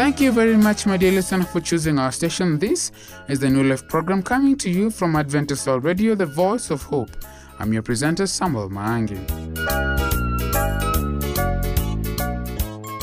[0.00, 2.58] Thank you very much, my dear listener, for choosing our station.
[2.58, 2.90] This
[3.28, 6.82] is the New Life program coming to you from Adventist World Radio, the voice of
[6.82, 7.10] hope.
[7.58, 9.20] I'm your presenter, Samuel Maangi.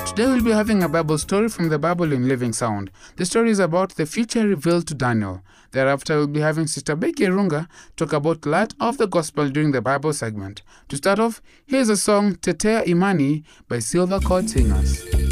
[0.08, 2.90] Today we'll be having a Bible story from the Bible in Living Sound.
[3.18, 5.44] The story is about the future revealed to Daniel.
[5.74, 9.84] Thereafter, we'll be having Sister Becky Runga talk about light of the gospel during the
[9.84, 10.64] Bible segment.
[10.90, 15.27] To start off, here's a song, Tetea Imani, by Silver Chord Singers.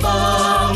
[0.00, 0.71] baba.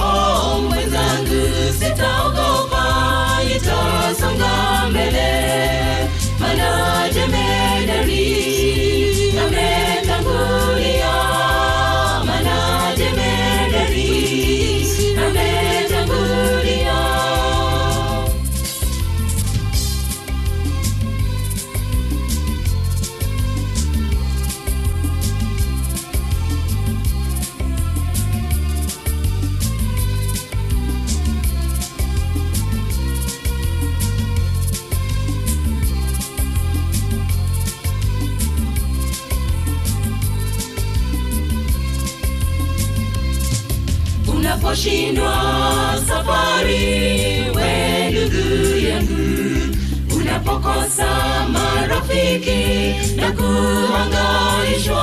[52.36, 55.02] Marafiki na kuhangaishwa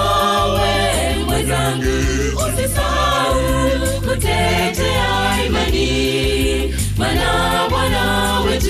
[0.54, 1.98] we mwenzangu.
[2.36, 3.40] Usisahau
[4.08, 6.74] kutetea imani.
[6.98, 8.70] Mana bwana wetu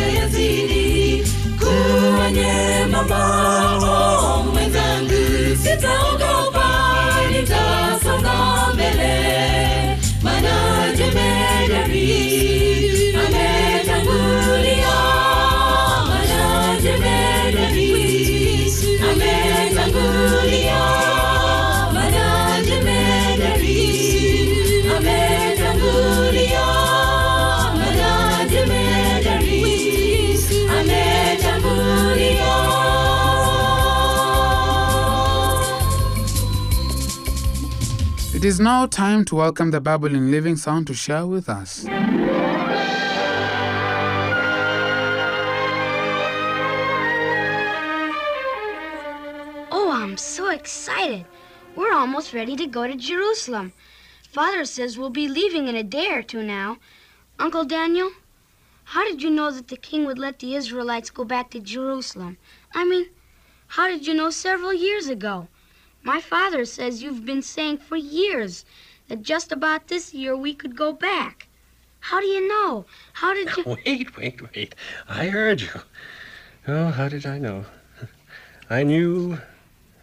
[0.00, 1.24] yazidi
[1.58, 3.22] kuwa nyembamba
[3.76, 6.66] oh, mwenzangu sitaogopa
[7.32, 8.34] nitasonga
[8.74, 9.96] mbele.
[10.22, 10.52] Mana
[10.96, 12.59] jemedari
[38.50, 41.86] is now time to welcome the in Living Sound to share with us.
[49.70, 51.26] Oh, I'm so excited.
[51.76, 53.72] We're almost ready to go to Jerusalem.
[54.32, 56.78] Father says we'll be leaving in a day or two now.
[57.38, 58.10] Uncle Daniel,
[58.82, 62.36] how did you know that the king would let the Israelites go back to Jerusalem?
[62.74, 63.10] I mean,
[63.68, 65.46] how did you know several years ago?
[66.02, 68.64] My father says you've been saying for years
[69.08, 71.48] that just about this year we could go back.
[72.00, 72.86] How do you know?
[73.14, 73.64] How did you.
[73.84, 74.74] Wait, wait, wait.
[75.08, 75.68] I heard you.
[76.66, 77.66] Oh, how did I know?
[78.70, 79.38] I knew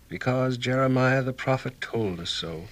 [0.07, 2.65] because Jeremiah the prophet told us so.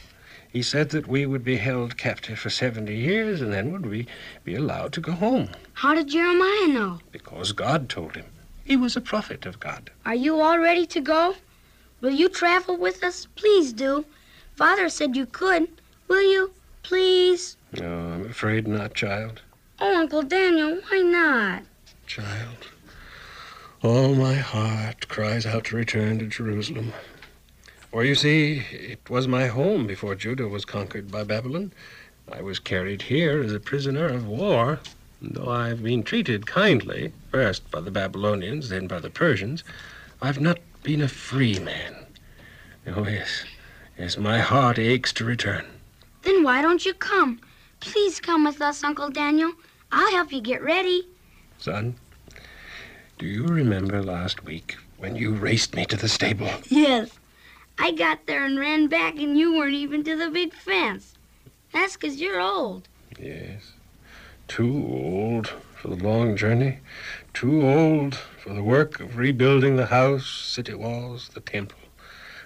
[0.51, 4.07] He said that we would be held captive for 70 years and then would we
[4.43, 6.99] be allowed to go home How did Jeremiah know?
[7.11, 8.25] because God told him.
[8.63, 9.89] He was a prophet of God.
[10.05, 11.35] Are you all ready to go?
[12.05, 13.25] Will you travel with us?
[13.33, 14.05] Please do.
[14.55, 15.67] Father said you could.
[16.07, 16.51] Will you?
[16.83, 17.57] Please?
[17.79, 19.41] No, I'm afraid not, child.
[19.79, 21.63] Oh, Uncle Daniel, why not?
[22.05, 22.67] Child.
[23.81, 26.93] All my heart cries out to return to Jerusalem.
[27.89, 31.73] For you see, it was my home before Judah was conquered by Babylon.
[32.31, 34.79] I was carried here as a prisoner of war.
[35.21, 39.63] and Though I've been treated kindly, first by the Babylonians, then by the Persians,
[40.21, 41.95] I've not been a free man.
[42.85, 43.43] Oh, yes.
[43.97, 45.65] Yes, my heart aches to return.
[46.21, 47.39] Then why don't you come?
[47.79, 49.51] Please come with us, Uncle Daniel.
[49.91, 51.07] I'll help you get ready.
[51.57, 51.95] Son,
[53.17, 56.51] do you remember last week when you raced me to the stable?
[56.69, 57.09] Yes.
[57.79, 61.15] I got there and ran back, and you weren't even to the big fence.
[61.73, 62.87] That's 'cause you're old.
[63.19, 63.73] Yes.
[64.47, 66.77] Too old for the long journey.
[67.35, 71.77] Too old for the work of rebuilding the house, city walls, the temple.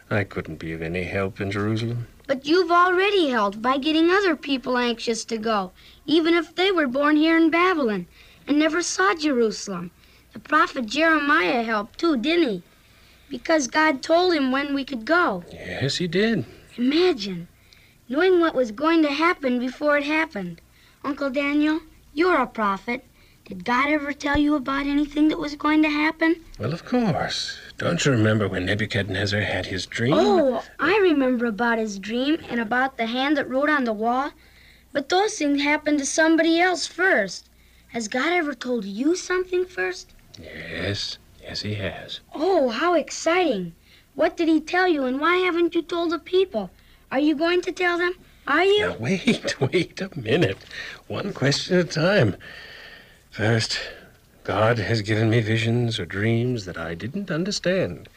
[0.09, 2.07] I couldn't be of any help in Jerusalem.
[2.25, 5.73] But you've already helped by getting other people anxious to go,
[6.07, 8.07] even if they were born here in Babylon
[8.47, 9.91] and never saw Jerusalem.
[10.33, 12.63] The prophet Jeremiah helped too, didn't he?
[13.29, 15.43] Because God told him when we could go.
[15.53, 16.45] Yes, he did.
[16.77, 17.47] Imagine
[18.07, 20.61] knowing what was going to happen before it happened.
[21.03, 21.79] Uncle Daniel,
[22.11, 23.05] you're a prophet.
[23.49, 26.35] Did God ever tell you about anything that was going to happen?
[26.59, 27.57] Well, of course.
[27.79, 30.13] Don't you remember when Nebuchadnezzar had his dream?
[30.15, 34.33] Oh, I remember about his dream and about the hand that wrote on the wall.
[34.93, 37.49] But those things happened to somebody else first.
[37.87, 40.13] Has God ever told you something first?
[40.39, 42.19] Yes, yes, he has.
[42.35, 43.73] Oh, how exciting.
[44.13, 46.69] What did he tell you and why haven't you told the people?
[47.11, 48.13] Are you going to tell them?
[48.47, 48.89] Are you?
[48.89, 50.59] Now, wait, wait a minute.
[51.07, 52.35] One question at a time.
[53.39, 53.79] First,
[54.43, 58.09] God has given me visions or dreams that I didn't understand.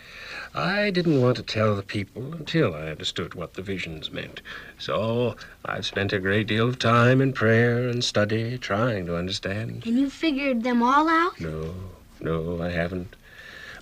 [0.53, 4.41] I didn't want to tell the people until I understood what the visions meant.
[4.81, 9.85] So I've spent a great deal of time in prayer and study trying to understand.
[9.87, 11.39] And you figured them all out?
[11.41, 11.73] No,
[12.21, 13.15] no, I haven't.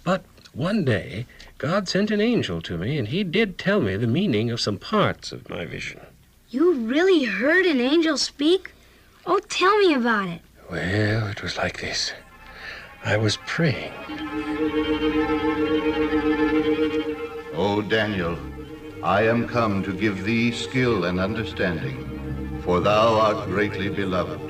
[0.04, 1.25] But one day,
[1.56, 4.76] God sent an angel to me, and he did tell me the meaning of some
[4.76, 6.00] parts of my vision.
[6.50, 8.73] You really heard an angel speak?
[9.25, 10.42] Oh, tell me about it.
[10.70, 12.12] Well, it was like this.
[13.04, 13.92] I was praying.
[17.54, 18.38] O Daniel,
[19.02, 24.40] I am come to give thee skill and understanding, for thou art greatly beloved.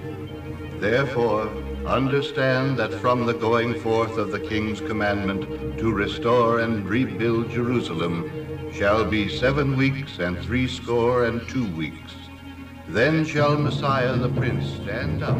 [0.79, 1.49] Therefore,
[1.87, 8.31] understand that from the going forth of the king's commandment to restore and rebuild Jerusalem
[8.75, 12.13] shall be seven weeks and threescore and two weeks.
[12.89, 15.39] Then shall Messiah the Prince stand up.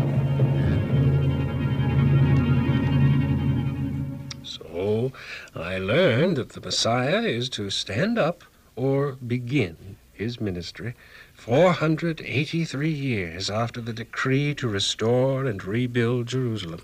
[5.55, 8.45] I learned that the Messiah is to stand up
[8.77, 10.95] or begin his ministry
[11.35, 16.83] 483 years after the decree to restore and rebuild Jerusalem.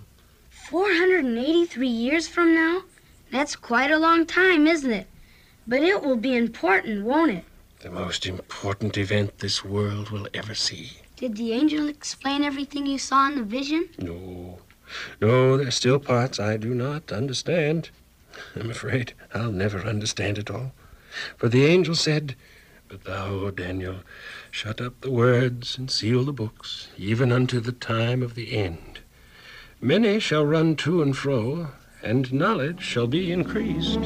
[0.51, 2.83] 483 years from now?
[3.31, 5.07] That's quite a long time, isn't it?
[5.67, 7.45] But it will be important, won't it?
[7.81, 10.93] The most important event this world will ever see.
[11.17, 13.89] Did the angel explain everything you saw in the vision?
[13.99, 14.59] No,
[15.21, 17.91] No, there's still parts I do not understand.
[18.57, 20.73] I'm afraid I'll never understand it all.
[21.37, 22.37] For the angel said,
[22.89, 24.01] But thou, O Daniel,
[24.51, 29.01] shut up the words and seal the books, even unto the time of the end.
[29.81, 31.69] Many shall run to and fro,
[32.03, 34.01] and knowledge shall be increased.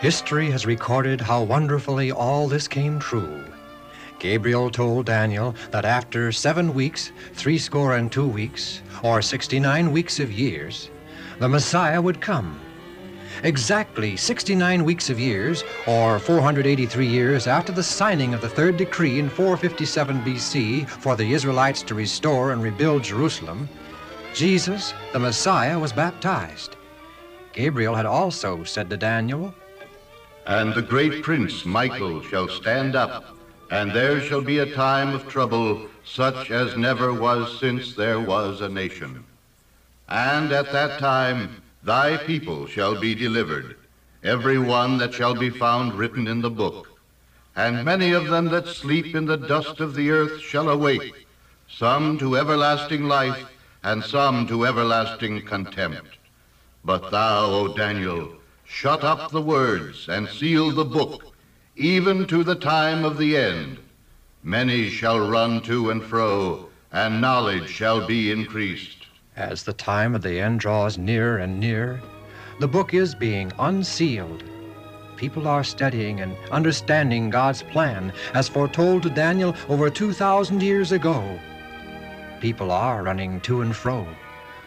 [0.00, 3.42] History has recorded how wonderfully all this came true.
[4.24, 10.32] Gabriel told Daniel that after seven weeks, threescore and two weeks, or 69 weeks of
[10.32, 10.88] years,
[11.40, 12.58] the Messiah would come.
[13.42, 19.18] Exactly 69 weeks of years, or 483 years after the signing of the third decree
[19.18, 23.68] in 457 BC for the Israelites to restore and rebuild Jerusalem,
[24.32, 26.76] Jesus, the Messiah, was baptized.
[27.52, 29.54] Gabriel had also said to Daniel,
[30.46, 33.34] And the great prince Michael shall stand up,
[33.70, 38.60] and there shall be a time of trouble such as never was since there was
[38.60, 39.24] a nation.
[40.08, 43.76] And at that time thy people shall be delivered,
[44.22, 46.88] every one that shall be found written in the book.
[47.56, 51.26] And many of them that sleep in the dust of the earth shall awake,
[51.68, 53.46] some to everlasting life,
[53.82, 56.16] and some to everlasting contempt.
[56.84, 58.32] But thou, O Daniel,
[58.64, 61.33] shut up the words and seal the book,
[61.76, 63.78] even to the time of the end.
[64.44, 69.06] Many shall run to and fro, and knowledge shall be increased.
[69.36, 72.00] As the time of the end draws nearer and nearer,
[72.60, 74.44] the book is being unsealed.
[75.16, 81.40] People are studying and understanding God's plan as foretold to Daniel over 2,000 years ago.
[82.40, 84.06] People are running to and fro.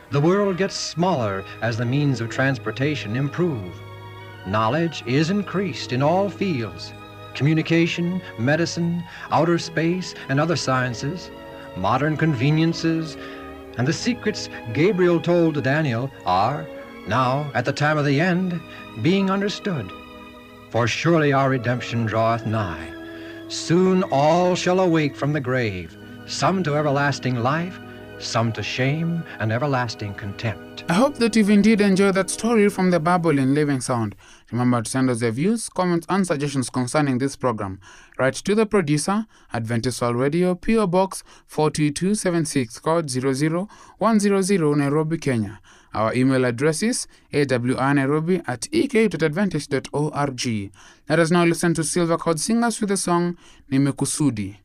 [0.09, 3.79] The world gets smaller as the means of transportation improve.
[4.47, 6.93] Knowledge is increased in all fields
[7.33, 11.29] communication, medicine, outer space, and other sciences,
[11.75, 13.15] modern conveniences,
[13.77, 16.65] and the secrets Gabriel told Daniel are,
[17.07, 18.59] now, at the time of the end,
[19.03, 19.91] being understood.
[20.69, 22.91] For surely our redemption draweth nigh.
[23.49, 27.79] Soon all shall awake from the grave, some to everlasting life,
[28.19, 30.83] some to shame and everlasting contempt.
[30.89, 34.15] I hope that you've indeed enjoyed that story from the Bible in Living Sound.
[34.51, 37.79] Remember to send us your views, comments, and suggestions concerning this program.
[38.17, 45.59] Write to the producer, Adventist World Radio, PO Box 42276, code 00100, Nairobi, Kenya.
[45.93, 50.71] Our email address is awrnairobi at ek.adventist.org.
[51.09, 53.35] Let us now listen to Silver Chord Singers with the song
[53.71, 54.57] Nimekusudi.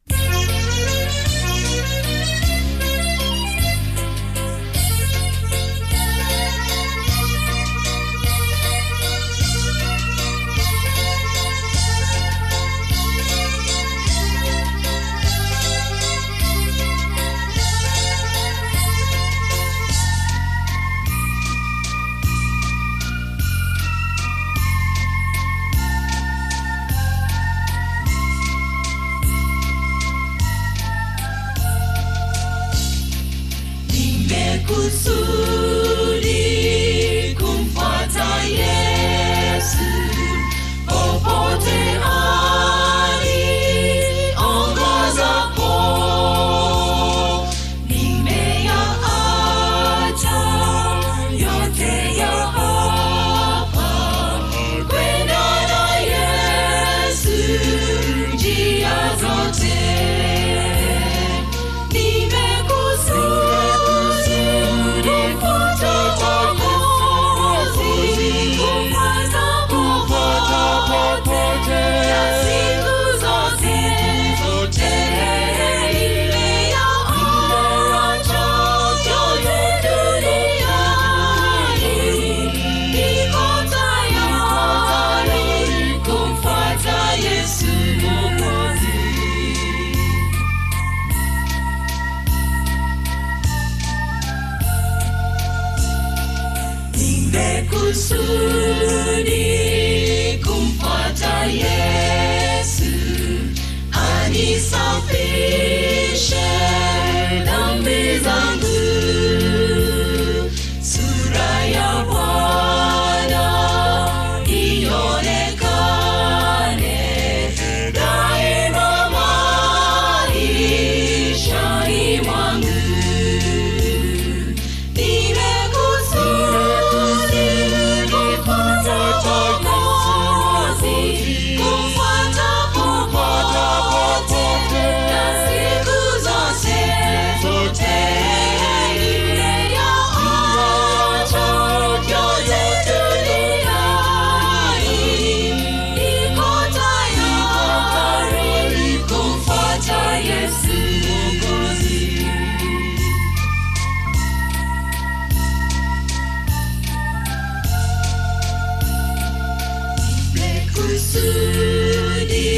[161.12, 162.48] kusudi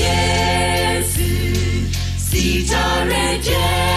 [0.00, 1.28] Yesu
[2.30, 3.95] sitarejea.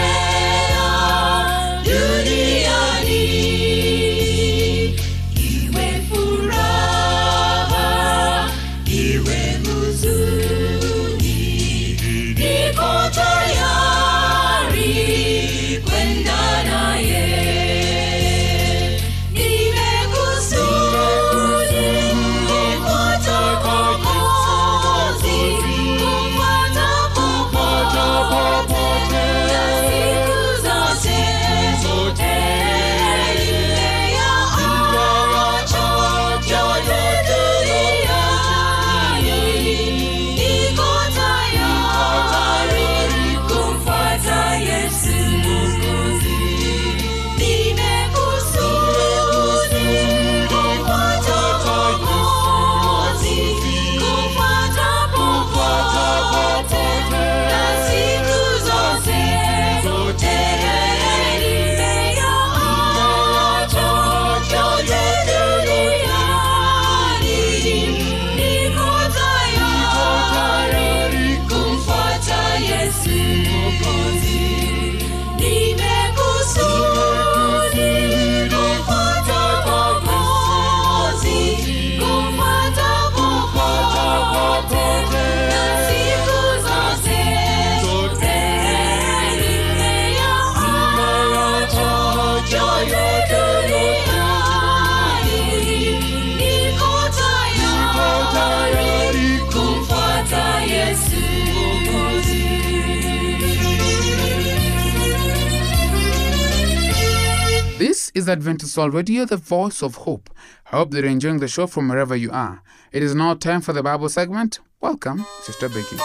[108.20, 110.28] Is Adventist World Radio, the voice of hope.
[110.70, 112.62] I hope that you're enjoying the show from wherever you are.
[112.92, 114.58] It is now time for the Bible segment.
[114.82, 115.96] Welcome, Sister Becky.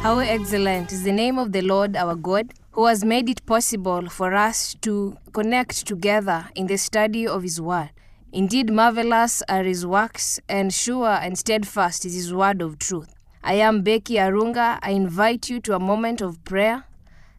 [0.00, 4.08] How excellent is the name of the Lord our God, who has made it possible
[4.08, 7.90] for us to connect together in the study of His Word.
[8.32, 13.12] Indeed, marvelous are His works, and sure and steadfast is His word of truth.
[13.42, 14.78] I am Becky Arunga.
[14.82, 16.84] I invite you to a moment of prayer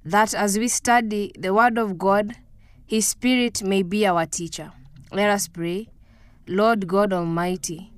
[0.04, 2.36] that as we study the Word of God,
[2.86, 4.74] His Spirit may be our teacher.
[5.12, 5.88] Let us pray.
[6.48, 7.94] Lord God Almighty,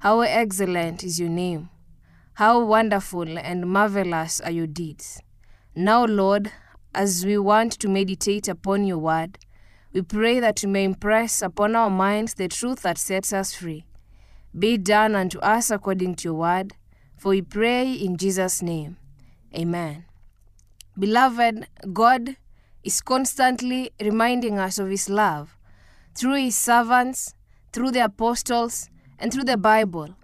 [0.00, 1.70] how excellent is your name.
[2.34, 5.22] How wonderful and marvelous are your deeds.
[5.76, 6.50] Now, Lord,
[6.94, 9.38] as we want to meditate upon your word,
[9.92, 13.84] we pray that you may impress upon our minds the truth that sets us free.
[14.58, 16.74] Be done unto us according to your word,
[17.16, 18.96] for we pray in Jesus' name.
[19.54, 20.04] Amen.
[20.98, 22.36] Beloved, God
[22.82, 25.56] is constantly reminding us of his love
[26.14, 27.34] through his servants,
[27.72, 30.14] through the apostles, and through the Bible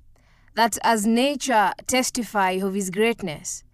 [0.55, 3.65] that as nature testify of his greatness,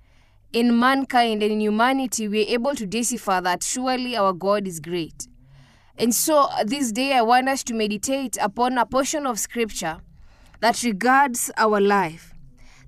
[0.53, 4.81] in mankind and in humanity we are able to decipher that surely our God is
[4.81, 5.29] great.
[5.99, 9.99] And so this day I want us to meditate upon a portion of scripture
[10.61, 12.35] that regards our life,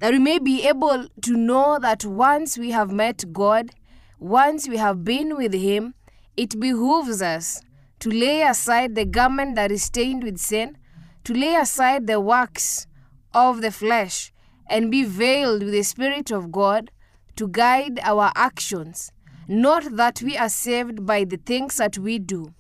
[0.01, 3.71] that we may be able to know that once we have met God,
[4.19, 5.95] once we have been with him,
[6.37, 7.63] it behooves us
[8.01, 10.77] to lay aside the garment that is stained with sin,
[11.25, 12.87] to lay aside the works
[13.35, 14.33] of the flesh
[14.69, 16.91] and be veiled with the Spirit of God
[17.39, 19.13] to guide our actions.
[19.47, 22.53] Not that we are saved by the things that we do,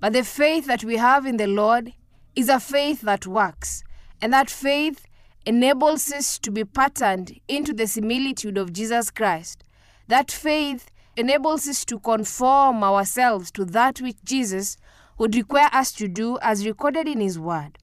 [0.00, 1.94] but the faith that we have in the Lord
[2.36, 3.82] is a faith that works,
[4.20, 5.06] and that faith
[5.46, 9.64] enables us to be patterned into the similitude of Jesus Christ.
[10.08, 14.76] That faith enables us to conform ourselves to that which Jesus
[15.18, 17.78] would require us to do as recorded in His Word.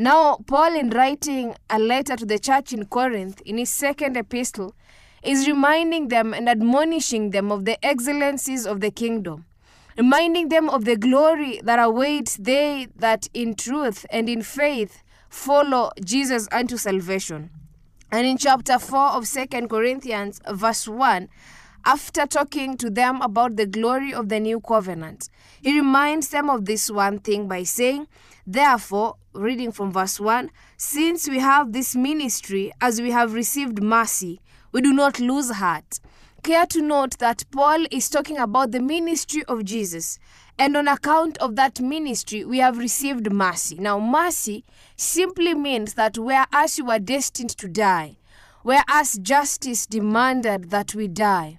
[0.00, 4.76] Now, Paul, in writing a letter to the church in Corinth, in his second epistle,
[5.28, 9.44] is reminding them and admonishing them of the excellencies of the kingdom,
[9.98, 15.90] reminding them of the glory that awaits they that in truth and in faith follow
[16.02, 17.50] Jesus unto salvation.
[18.10, 21.28] And in chapter 4 of Second Corinthians, verse 1,
[21.84, 25.28] after talking to them about the glory of the new covenant,
[25.60, 28.08] he reminds them of this one thing by saying,
[28.46, 34.40] Therefore, reading from verse 1 Since we have this ministry, as we have received mercy,
[34.72, 36.00] we do not lose heart.
[36.42, 40.18] Care to note that Paul is talking about the ministry of Jesus,
[40.58, 43.76] and on account of that ministry, we have received mercy.
[43.76, 44.64] Now, mercy
[44.96, 48.18] simply means that whereas you were destined to die,
[48.62, 51.58] whereas justice demanded that we die,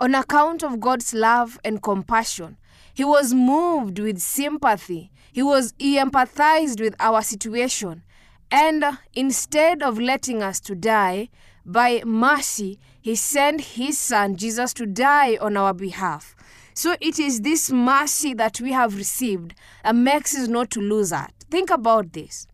[0.00, 2.56] on account of God's love and compassion,
[2.94, 5.10] he was moved with sympathy.
[5.32, 8.02] He was he empathized with our situation.
[8.50, 11.28] And uh, instead of letting us to die,
[11.68, 16.34] by mercy, he sent his son Jesus to die on our behalf.
[16.72, 19.54] So it is this mercy that we have received
[19.84, 21.32] that makes us not to lose heart.
[21.50, 22.46] Think about this.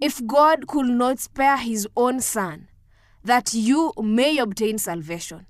[0.00, 2.68] If God could not spare his own son,
[3.24, 5.46] that you may obtain salvation,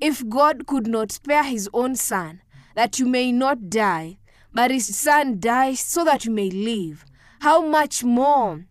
[0.00, 2.42] if God could not spare his own son,
[2.74, 4.18] that you may not die,
[4.52, 7.04] but his son dies so that you may live,
[7.40, 8.64] how much more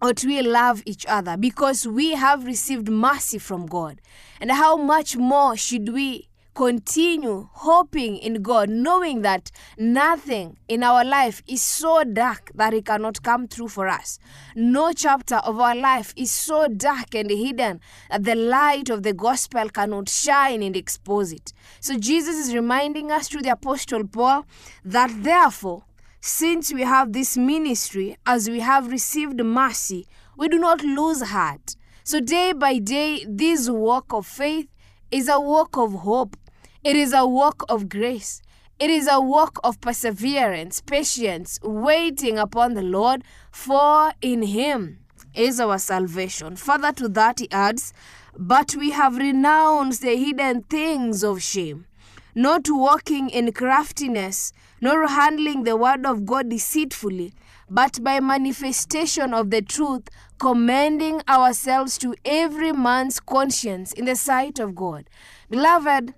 [0.00, 4.00] ought we love each other because we have received mercy from God?
[4.40, 11.04] And how much more should we continue hoping in God, knowing that nothing in our
[11.04, 14.18] life is so dark that it cannot come through for us.
[14.54, 19.12] No chapter of our life is so dark and hidden that the light of the
[19.12, 21.52] gospel cannot shine and expose it.
[21.80, 24.44] So Jesus is reminding us through the Apostle Paul
[24.84, 25.84] that therefore,
[26.20, 30.06] since we have this ministry, as we have received mercy,
[30.36, 31.76] we do not lose heart.
[32.04, 34.68] So, day by day, this walk of faith
[35.10, 36.36] is a walk of hope.
[36.84, 38.42] It is a walk of grace.
[38.78, 45.00] It is a walk of perseverance, patience, waiting upon the Lord, for in Him
[45.34, 46.56] is our salvation.
[46.56, 47.92] Further to that, he adds,
[48.36, 51.86] But we have renounced the hidden things of shame,
[52.34, 57.32] not walking in craftiness, nor handling the word of God deceitfully,
[57.68, 64.58] but by manifestation of the truth, commending ourselves to every man's conscience in the sight
[64.58, 65.08] of God.
[65.48, 66.14] Beloved,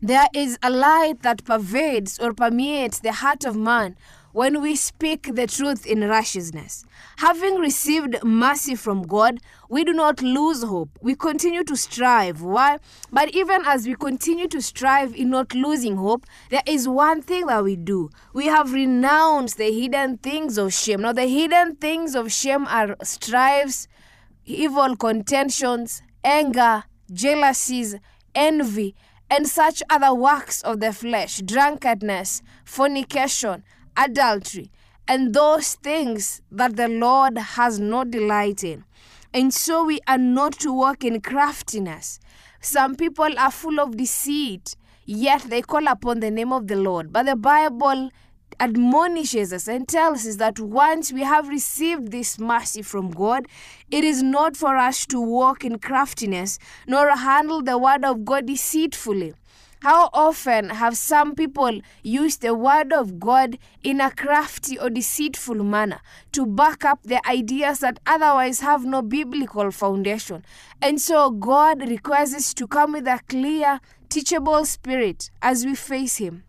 [0.00, 3.96] There is a light that pervades or permeates the heart of man
[4.32, 6.84] when we speak the truth in righteousness.
[7.18, 10.90] Having received mercy from God, we do not lose hope.
[11.00, 12.42] We continue to strive.
[12.42, 12.78] Why?
[13.10, 17.46] But even as we continue to strive in not losing hope, there is one thing
[17.46, 18.10] that we do.
[18.32, 21.02] We have renounced the hidden things of shame.
[21.02, 23.88] Now, the hidden things of shame are strives,
[24.44, 27.96] evil contentions, anger, jealousies,
[28.34, 28.94] envy,
[29.30, 33.62] and such other works of the flesh, drunkenness, fornication,
[33.98, 34.70] adultery,
[35.06, 38.84] and those things that the Lord has no delight in.
[39.34, 42.20] And so we are not to walk in craftiness.
[42.60, 47.12] Some people are full of deceit, yet they call upon the name of the Lord.
[47.12, 48.10] But the Bible
[48.60, 53.46] admonishes us and tells us that once we have received this mercy from God,
[53.90, 58.46] it is not for us to walk in craftiness nor handle the word of God
[58.46, 59.34] deceitfully.
[59.80, 65.62] How often have some people used the word of God in a crafty or deceitful
[65.62, 66.00] manner
[66.32, 70.44] to back up their ideas that otherwise have no biblical foundation?
[70.82, 76.16] And so God requires us to come with a clear, teachable spirit as we face
[76.16, 76.42] Him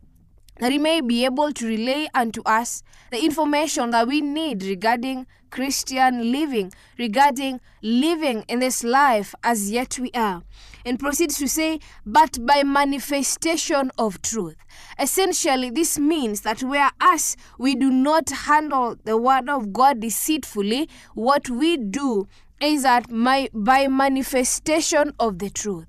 [0.60, 5.26] that he may be able to relay unto us the information that we need regarding
[5.50, 10.44] Christian living, regarding living in this life as yet we are.
[10.86, 14.56] And proceeds to say, but by manifestation of truth.
[15.00, 21.50] Essentially, this means that whereas we do not handle the word of God deceitfully, what
[21.50, 22.28] we do
[22.62, 25.88] is that my, by manifestation of the truth.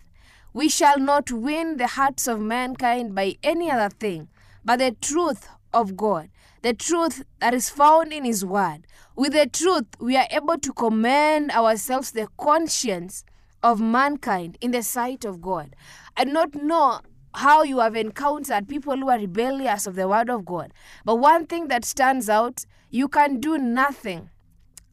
[0.53, 4.29] We shall not win the hearts of mankind by any other thing
[4.65, 6.29] but the truth of God,
[6.63, 8.87] the truth that is found in His Word.
[9.17, 13.25] With the truth, we are able to command ourselves the conscience
[13.63, 15.75] of mankind in the sight of God.
[16.17, 17.01] I do not know
[17.35, 20.73] how you have encountered people who are rebellious of the Word of God,
[21.05, 24.31] but one thing that stands out you can do nothing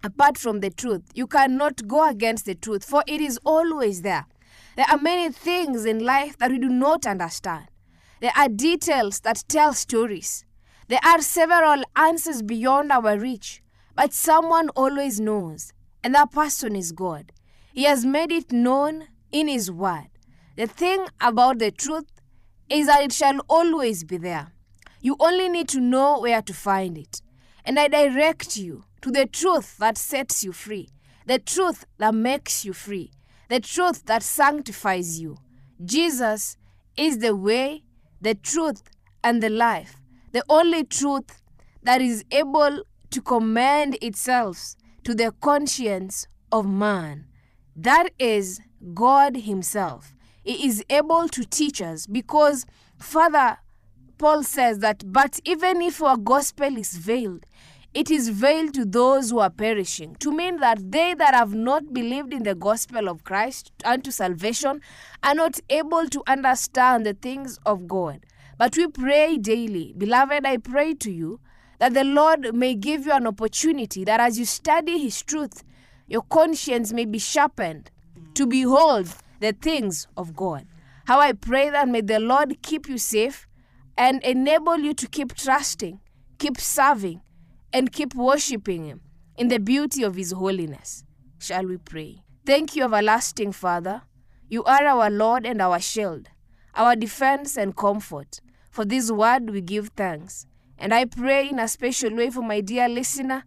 [0.04, 1.02] apart from the truth.
[1.16, 4.26] You cannot go against the truth, for it is always there.
[4.76, 7.66] There are many things in life that we do not understand.
[8.22, 10.46] There are details that tell stories.
[10.88, 13.64] There are several answers beyond our reach,
[13.96, 17.32] but someone always knows, and that person is God.
[17.78, 20.08] He has made it known in His Word.
[20.56, 22.08] The thing about the truth
[22.68, 24.52] is that it shall always be there.
[25.00, 27.22] You only need to know where to find it.
[27.64, 30.90] And I direct you to the truth that sets you free,
[31.28, 33.12] the truth that makes you free,
[33.48, 35.38] the truth that sanctifies you.
[35.86, 36.58] Jesus
[36.98, 37.84] is the way,
[38.20, 38.82] the truth,
[39.24, 41.44] and the life, the only truth
[41.84, 47.27] that is able to commend itself to the conscience of man.
[47.78, 48.60] That is
[48.96, 50.16] God Himself.
[50.44, 52.66] He is able to teach us because,
[52.98, 53.60] Father,
[54.18, 57.46] Paul says that, but even if our gospel is veiled,
[57.94, 61.94] it is veiled to those who are perishing, to mean that they that have not
[61.94, 64.82] believed in the gospel of Christ unto salvation
[65.22, 68.26] are not able to understand the things of God.
[68.58, 69.94] But we pray daily.
[69.96, 71.40] Beloved, I pray to you
[71.78, 75.64] that the Lord may give you an opportunity that as you study His truth,
[76.08, 77.92] your conscience may be sharpened
[78.34, 79.08] to behold
[79.40, 80.66] the things of God.
[81.06, 83.48] How I pray that may the Lord keep you safe
[83.98, 86.00] and enable you to keep trusting,
[86.38, 87.22] keep serving,
[87.74, 89.02] and keep worshiping Him
[89.38, 91.04] in the beauty of His holiness.
[91.40, 92.24] Shall we pray?
[92.46, 94.04] Thank you, everlasting Father.
[94.50, 96.30] You are our Lord and our shield,
[96.76, 98.40] our defense and comfort.
[98.70, 100.46] For this word we give thanks.
[100.78, 103.44] And I pray in a special way for my dear listener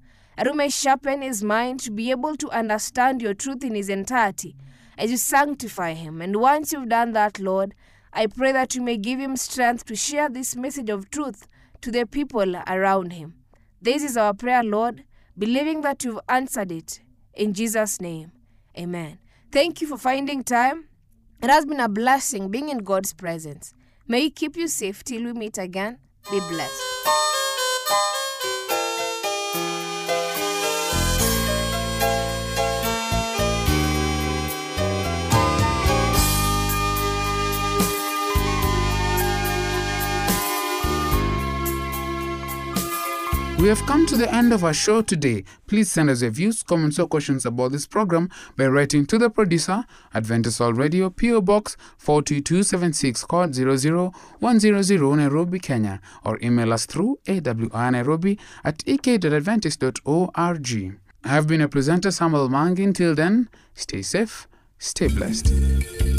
[0.55, 4.57] may sharpen his mind to be able to understand your truth in his entirety
[4.97, 6.21] as you sanctify him.
[6.21, 7.75] And once you've done that, Lord,
[8.13, 11.47] I pray that you may give him strength to share this message of truth
[11.81, 13.35] to the people around him.
[13.81, 15.05] This is our prayer, Lord,
[15.39, 17.01] believing that you've answered it.
[17.35, 18.33] In Jesus' name,
[18.79, 19.19] amen.
[19.53, 20.89] Thank you for finding time.
[21.43, 23.73] It has been a blessing being in God's presence.
[24.07, 25.99] May He keep you safe till we meet again.
[26.31, 26.83] Be blessed.
[43.61, 45.45] We have come to the end of our show today.
[45.67, 49.29] Please send us your views, comments, or questions about this program by writing to the
[49.29, 57.19] producer, Adventist World Radio, PO Box 42276, code 00100, Nairobi, Kenya, or email us through
[57.27, 60.99] awrnairobi at ek.adventist.org.
[61.23, 62.85] I have been a presenter, Samuel Mangi.
[62.85, 66.10] Until then, stay safe, stay blessed.